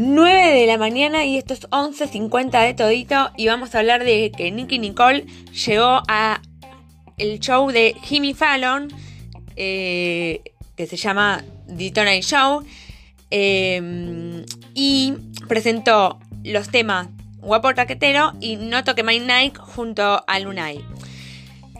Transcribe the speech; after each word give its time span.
9 0.00 0.54
de 0.54 0.66
la 0.68 0.78
mañana 0.78 1.24
y 1.24 1.38
esto 1.38 1.54
es 1.54 1.68
11.50 1.70 2.64
de 2.64 2.72
todito 2.72 3.32
y 3.36 3.48
vamos 3.48 3.74
a 3.74 3.80
hablar 3.80 4.04
de 4.04 4.30
que 4.30 4.52
Nicky 4.52 4.78
Nicole 4.78 5.26
llegó 5.66 6.02
a 6.06 6.40
el 7.16 7.40
show 7.40 7.68
de 7.72 7.96
Jimmy 8.04 8.32
Fallon 8.32 8.86
eh, 9.56 10.40
que 10.76 10.86
se 10.86 10.96
llama 10.96 11.42
The 11.76 11.90
Tonight 11.90 12.22
Show 12.22 12.62
eh, 13.32 14.44
y 14.72 15.14
presentó 15.48 16.20
los 16.44 16.68
temas 16.68 17.08
Guapo 17.38 17.72
Raquetero 17.72 18.34
y 18.40 18.54
No 18.54 18.84
Toque 18.84 19.02
My 19.02 19.18
Nike 19.18 19.58
junto 19.58 20.22
a 20.24 20.38
Lunay. 20.38 20.80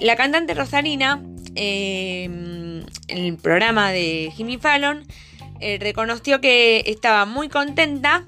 La 0.00 0.16
cantante 0.16 0.54
Rosarina 0.54 1.22
eh, 1.54 2.24
en 2.24 2.84
el 3.24 3.36
programa 3.36 3.92
de 3.92 4.32
Jimmy 4.34 4.58
Fallon 4.58 5.06
eh, 5.60 5.78
reconoció 5.80 6.40
que 6.40 6.84
estaba 6.86 7.24
muy 7.24 7.48
contenta 7.48 8.24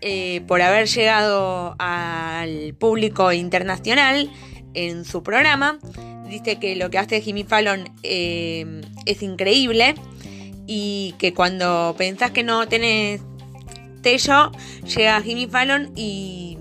eh, 0.00 0.42
por 0.46 0.60
haber 0.60 0.86
llegado 0.88 1.74
al 1.78 2.74
público 2.74 3.32
internacional 3.32 4.30
en 4.74 5.04
su 5.04 5.22
programa. 5.22 5.78
Dice 6.28 6.58
que 6.58 6.76
lo 6.76 6.90
que 6.90 6.98
hace 6.98 7.20
Jimmy 7.20 7.44
Fallon 7.44 7.88
eh, 8.02 8.82
es 9.06 9.22
increíble 9.22 9.94
y 10.66 11.14
que 11.18 11.32
cuando 11.32 11.94
pensás 11.96 12.30
que 12.32 12.42
no 12.42 12.66
tenés 12.68 13.22
tello, 14.02 14.52
llega 14.82 15.22
Jimmy 15.22 15.46
Fallon 15.46 15.92
y 15.96 16.58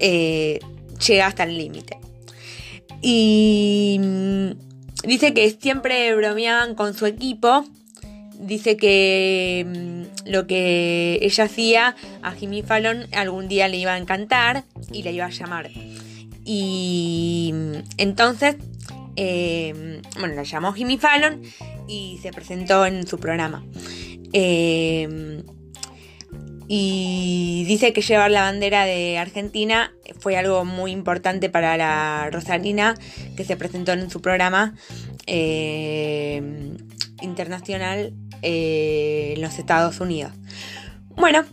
llega 0.00 1.26
hasta 1.26 1.44
el 1.44 1.56
límite. 1.56 1.98
Y 3.02 3.98
mm, 4.00 4.50
dice 5.06 5.34
que 5.34 5.50
siempre 5.50 6.14
bromeaban 6.16 6.74
con 6.74 6.94
su 6.94 7.06
equipo 7.06 7.64
dice 8.46 8.76
que 8.76 9.66
mm, 9.66 10.30
lo 10.30 10.46
que 10.46 11.18
ella 11.22 11.44
hacía 11.44 11.96
a 12.22 12.32
Jimmy 12.32 12.62
Fallon 12.62 13.06
algún 13.12 13.48
día 13.48 13.68
le 13.68 13.78
iba 13.78 13.94
a 13.94 13.98
encantar 13.98 14.64
y 14.92 15.02
le 15.02 15.12
iba 15.12 15.26
a 15.26 15.30
llamar. 15.30 15.70
Y 16.44 17.52
mm, 17.54 17.74
entonces, 17.98 18.56
eh, 19.16 20.00
bueno, 20.18 20.34
la 20.34 20.42
llamó 20.42 20.72
Jimmy 20.72 20.98
Fallon 20.98 21.42
y 21.88 22.18
se 22.22 22.32
presentó 22.32 22.86
en 22.86 23.06
su 23.06 23.18
programa. 23.18 23.64
Eh, 24.32 25.42
y 26.66 27.64
dice 27.66 27.92
que 27.92 28.00
llevar 28.00 28.30
la 28.30 28.42
bandera 28.42 28.86
de 28.86 29.18
Argentina 29.18 29.92
fue 30.18 30.36
algo 30.36 30.64
muy 30.64 30.92
importante 30.92 31.50
para 31.50 31.76
la 31.76 32.30
Rosalina 32.32 32.94
que 33.36 33.44
se 33.44 33.56
presentó 33.56 33.92
en 33.92 34.08
su 34.10 34.22
programa 34.22 34.74
eh, 35.26 36.42
internacional 37.20 38.14
eh, 38.44 39.34
los 39.38 39.58
Estados 39.58 40.00
Unidos. 40.00 40.32
Bueno, 41.16 41.44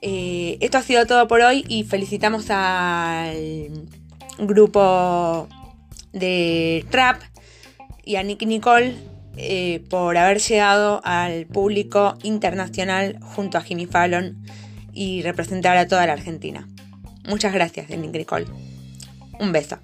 eh, 0.00 0.56
esto 0.60 0.78
ha 0.78 0.82
sido 0.82 1.06
todo 1.06 1.28
por 1.28 1.42
hoy 1.42 1.64
y 1.68 1.84
felicitamos 1.84 2.46
al 2.48 3.86
grupo 4.38 5.46
de 6.12 6.84
Trap 6.90 7.20
y 8.02 8.16
a 8.16 8.22
Nicky 8.22 8.46
Nicole 8.46 8.94
eh, 9.36 9.84
por 9.90 10.16
haber 10.16 10.40
llegado 10.40 11.00
al 11.04 11.46
público 11.46 12.16
internacional 12.22 13.18
junto 13.22 13.58
a 13.58 13.60
Jimmy 13.60 13.86
Fallon 13.86 14.42
y 14.92 15.22
representar 15.22 15.76
a 15.76 15.86
toda 15.86 16.06
la 16.06 16.14
Argentina. 16.14 16.66
Muchas 17.28 17.52
gracias, 17.52 17.90
Nicky 17.90 18.18
Nicole. 18.18 18.46
Un 19.38 19.52
beso. 19.52 19.78